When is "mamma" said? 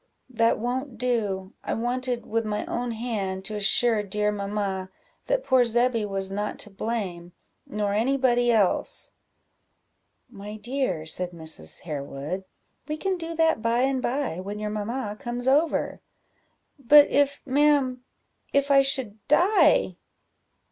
4.31-4.89, 14.71-15.17